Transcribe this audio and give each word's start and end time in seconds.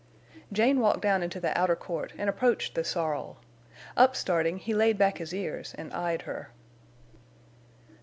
Jane 0.51 0.79
walked 0.79 1.01
down 1.03 1.21
into 1.21 1.39
the 1.39 1.55
outer 1.55 1.75
court 1.75 2.11
and 2.17 2.27
approached 2.27 2.73
the 2.73 2.83
sorrel. 2.83 3.37
Upstarting, 3.95 4.57
he 4.57 4.73
laid 4.73 4.97
back 4.97 5.19
his 5.19 5.31
ears 5.31 5.75
and 5.77 5.93
eyed 5.93 6.23
her. 6.23 6.49